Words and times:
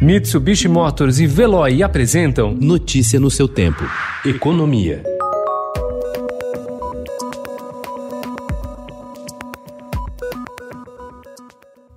Mitsubishi 0.00 0.68
Motors 0.68 1.18
e 1.20 1.26
Veloy 1.26 1.82
apresentam 1.82 2.52
Notícia 2.54 3.18
no 3.18 3.30
seu 3.30 3.48
tempo. 3.48 3.82
Economia. 4.26 5.02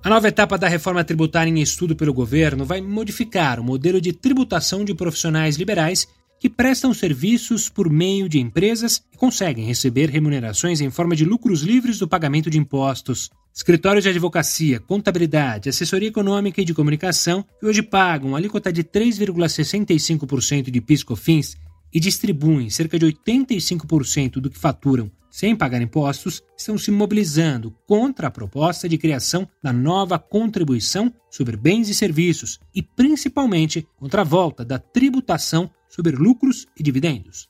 A 0.02 0.08
nova 0.08 0.28
etapa 0.28 0.56
da 0.56 0.66
reforma 0.66 1.04
tributária 1.04 1.50
em 1.50 1.60
estudo 1.60 1.94
pelo 1.94 2.14
governo 2.14 2.64
vai 2.64 2.80
modificar 2.80 3.60
o 3.60 3.64
modelo 3.64 4.00
de 4.00 4.14
tributação 4.14 4.82
de 4.82 4.94
profissionais 4.94 5.56
liberais 5.56 6.08
que 6.40 6.48
prestam 6.48 6.94
serviços 6.94 7.68
por 7.68 7.90
meio 7.90 8.30
de 8.30 8.40
empresas 8.40 9.02
e 9.12 9.18
conseguem 9.18 9.66
receber 9.66 10.08
remunerações 10.08 10.80
em 10.80 10.88
forma 10.88 11.14
de 11.14 11.26
lucros 11.26 11.60
livres 11.60 11.98
do 11.98 12.08
pagamento 12.08 12.48
de 12.48 12.56
impostos. 12.56 13.30
Escritórios 13.54 14.04
de 14.04 14.10
advocacia, 14.10 14.80
contabilidade, 14.80 15.68
assessoria 15.68 16.08
econômica 16.08 16.60
e 16.60 16.64
de 16.64 16.72
comunicação, 16.72 17.44
que 17.58 17.66
hoje 17.66 17.82
pagam 17.82 18.34
alíquota 18.34 18.72
de 18.72 18.84
3,65% 18.84 20.70
de 20.70 20.80
PIS/COFINS 20.80 21.56
e 21.92 22.00
distribuem 22.00 22.70
cerca 22.70 22.98
de 22.98 23.06
85% 23.06 24.40
do 24.40 24.48
que 24.48 24.58
faturam 24.58 25.10
sem 25.30 25.54
pagar 25.54 25.80
impostos, 25.80 26.42
estão 26.58 26.76
se 26.76 26.90
mobilizando 26.90 27.72
contra 27.86 28.26
a 28.26 28.30
proposta 28.30 28.88
de 28.88 28.98
criação 28.98 29.48
da 29.62 29.72
nova 29.72 30.18
contribuição 30.18 31.12
sobre 31.30 31.56
bens 31.56 31.88
e 31.88 31.94
serviços 31.94 32.58
e 32.74 32.82
principalmente 32.82 33.86
contra 33.96 34.22
a 34.22 34.24
volta 34.24 34.64
da 34.64 34.78
tributação 34.78 35.70
sobre 35.88 36.16
lucros 36.16 36.66
e 36.76 36.82
dividendos. 36.82 37.48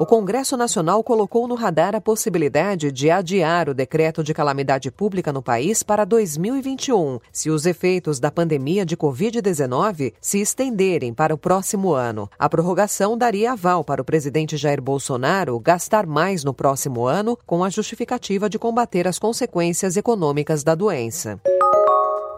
O 0.00 0.06
Congresso 0.06 0.56
Nacional 0.56 1.04
colocou 1.04 1.46
no 1.46 1.54
radar 1.54 1.94
a 1.94 2.00
possibilidade 2.00 2.90
de 2.90 3.10
adiar 3.10 3.68
o 3.68 3.74
decreto 3.74 4.24
de 4.24 4.32
calamidade 4.32 4.90
pública 4.90 5.30
no 5.30 5.42
país 5.42 5.82
para 5.82 6.06
2021, 6.06 7.18
se 7.30 7.50
os 7.50 7.66
efeitos 7.66 8.18
da 8.18 8.30
pandemia 8.30 8.86
de 8.86 8.96
Covid-19 8.96 10.14
se 10.18 10.40
estenderem 10.40 11.12
para 11.12 11.34
o 11.34 11.38
próximo 11.38 11.92
ano. 11.92 12.30
A 12.38 12.48
prorrogação 12.48 13.14
daria 13.14 13.52
aval 13.52 13.84
para 13.84 14.00
o 14.00 14.04
presidente 14.04 14.56
Jair 14.56 14.80
Bolsonaro 14.80 15.60
gastar 15.60 16.06
mais 16.06 16.44
no 16.44 16.54
próximo 16.54 17.04
ano, 17.04 17.36
com 17.44 17.62
a 17.62 17.68
justificativa 17.68 18.48
de 18.48 18.58
combater 18.58 19.06
as 19.06 19.18
consequências 19.18 19.98
econômicas 19.98 20.64
da 20.64 20.74
doença. 20.74 21.38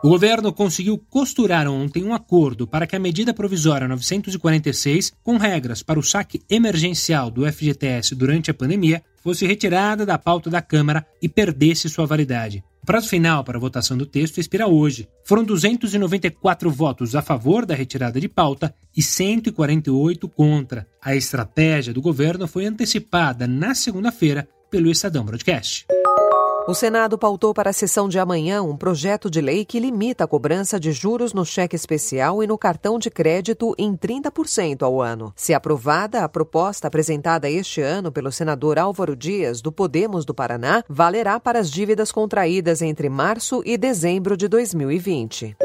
O 0.05 0.09
governo 0.09 0.53
conseguiu 0.53 0.99
costurar 0.99 1.69
ontem 1.69 2.03
um 2.03 2.13
acordo 2.13 2.67
para 2.67 2.89
que 2.89 2.97
a 2.97 2.99
medida 2.99 3.33
provisória 3.33 3.87
946, 3.87 5.13
com 5.23 5.37
regras 5.37 5.81
para 5.81 5.97
o 5.97 6.03
saque 6.03 6.43
emergencial 6.51 7.31
do 7.31 7.47
FGTS 7.47 8.17
durante 8.17 8.51
a 8.51 8.55
pandemia, 8.55 9.01
fosse 9.23 9.47
retirada 9.47 10.05
da 10.05 10.19
pauta 10.19 10.51
da 10.51 10.61
Câmara 10.61 11.07
e 11.23 11.29
perdesse 11.29 11.89
sua 11.89 12.05
validade. 12.05 12.65
O 12.83 12.87
prazo 12.87 13.09
final 13.09 13.45
para 13.45 13.57
a 13.57 13.61
votação 13.61 13.97
do 13.97 14.05
texto 14.05 14.39
expira 14.39 14.67
hoje. 14.67 15.09
Foram 15.25 15.45
294 15.45 16.69
votos 16.69 17.15
a 17.15 17.23
favor 17.23 17.65
da 17.65 17.77
retirada 17.77 18.21
de 18.21 18.29
pauta 18.29 18.75
e 18.97 19.01
148 19.01 20.29
contra. 20.29 20.85
A 21.01 21.15
estratégia 21.15 21.95
do 21.95 22.03
governo 22.03 22.49
foi 22.49 22.67
antecipada 22.67 23.47
na 23.47 23.73
segunda-feira 23.73 24.49
pelo 24.69 24.91
Estadão 24.91 25.25
Broadcast. 25.25 25.87
O 26.69 26.75
Senado 26.75 27.19
pautou 27.19 27.53
para 27.53 27.71
a 27.71 27.73
sessão 27.73 28.09
de 28.09 28.21
amanhã 28.21 28.63
um 28.63 28.77
projeto 28.77 29.29
de 29.29 29.41
lei 29.41 29.65
que 29.65 29.81
limita 29.81 30.23
a 30.23 30.29
cobrança 30.29 30.79
de 30.79 30.93
juros 30.93 31.33
no 31.33 31.45
cheque 31.45 31.75
especial 31.75 32.41
e 32.41 32.47
no 32.47 32.57
cartão 32.57 33.01
de 33.01 33.11
crédito 33.11 33.75
em 33.77 33.97
30% 33.97 34.83
ao 34.83 35.03
ano. 35.03 35.33
Se 35.35 35.53
aprovada, 35.53 36.23
a 36.23 36.29
proposta 36.29 36.87
apresentada 36.87 37.51
este 37.51 37.81
ano 37.81 38.13
pelo 38.13 38.31
senador 38.31 38.79
Álvaro 38.79 39.17
Dias, 39.17 39.61
do 39.61 39.73
Podemos 39.73 40.25
do 40.25 40.33
Paraná, 40.33 40.85
valerá 40.89 41.41
para 41.41 41.59
as 41.59 41.69
dívidas 41.69 42.13
contraídas 42.13 42.81
entre 42.81 43.09
março 43.09 43.61
e 43.67 43.77
dezembro 43.77 44.37
de 44.37 44.47
2020. 44.47 45.57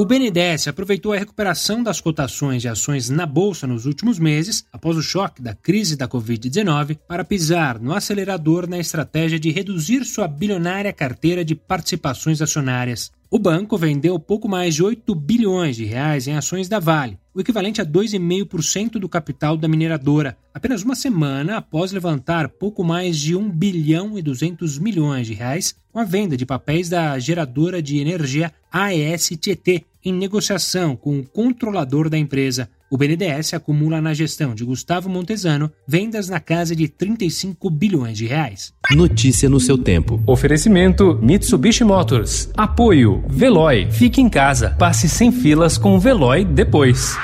O 0.00 0.04
BNDES 0.06 0.66
aproveitou 0.66 1.12
a 1.12 1.18
recuperação 1.18 1.82
das 1.82 2.00
cotações 2.00 2.62
de 2.62 2.68
ações 2.68 3.10
na 3.10 3.26
bolsa 3.26 3.66
nos 3.66 3.84
últimos 3.84 4.18
meses, 4.18 4.64
após 4.72 4.96
o 4.96 5.02
choque 5.02 5.42
da 5.42 5.54
crise 5.54 5.94
da 5.94 6.08
Covid-19, 6.08 6.96
para 7.06 7.22
pisar 7.22 7.78
no 7.78 7.92
acelerador 7.92 8.66
na 8.66 8.78
estratégia 8.78 9.38
de 9.38 9.50
reduzir 9.50 10.06
sua 10.06 10.26
bilionária 10.26 10.90
carteira 10.90 11.44
de 11.44 11.54
participações 11.54 12.40
acionárias. 12.40 13.12
O 13.30 13.38
banco 13.38 13.76
vendeu 13.76 14.18
pouco 14.18 14.48
mais 14.48 14.74
de 14.74 14.82
8 14.82 15.14
bilhões 15.14 15.76
de 15.76 15.84
reais 15.84 16.26
em 16.26 16.34
ações 16.34 16.66
da 16.66 16.78
Vale, 16.78 17.18
o 17.34 17.40
equivalente 17.40 17.82
a 17.82 17.84
2,5% 17.84 18.92
do 18.92 19.08
capital 19.08 19.54
da 19.54 19.68
mineradora, 19.68 20.36
apenas 20.54 20.82
uma 20.82 20.94
semana 20.94 21.58
após 21.58 21.92
levantar 21.92 22.48
pouco 22.48 22.82
mais 22.82 23.18
de 23.18 23.36
1 23.36 23.50
bilhão 23.50 24.18
e 24.18 24.22
200 24.22 24.78
milhões 24.78 25.26
de 25.26 25.34
reais 25.34 25.76
com 25.92 25.98
a 25.98 26.04
venda 26.04 26.36
de 26.36 26.46
papéis 26.46 26.88
da 26.88 27.18
geradora 27.18 27.82
de 27.82 27.98
energia 27.98 28.52
AES 28.72 29.30
Tietê, 29.40 29.84
em 30.04 30.12
negociação 30.12 30.96
com 30.96 31.18
o 31.18 31.26
controlador 31.26 32.08
da 32.08 32.18
empresa. 32.18 32.68
O 32.90 32.96
BNDES 32.96 33.54
acumula 33.54 34.00
na 34.00 34.12
gestão 34.12 34.54
de 34.54 34.64
Gustavo 34.64 35.08
Montesano 35.08 35.70
vendas 35.86 36.28
na 36.28 36.40
casa 36.40 36.74
de 36.74 36.88
35 36.88 37.70
bilhões 37.70 38.18
de 38.18 38.26
reais. 38.26 38.72
Notícia 38.90 39.48
no 39.48 39.60
seu 39.60 39.78
tempo. 39.78 40.20
Oferecimento 40.26 41.18
Mitsubishi 41.22 41.84
Motors. 41.84 42.50
Apoio 42.56 43.22
Veloy. 43.28 43.88
Fique 43.90 44.20
em 44.20 44.28
casa. 44.28 44.70
Passe 44.78 45.08
sem 45.08 45.30
filas 45.30 45.78
com 45.78 45.94
o 45.94 46.00
Veloy 46.00 46.44
depois. 46.44 47.16